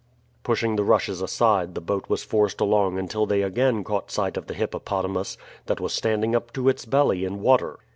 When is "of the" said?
4.35-4.55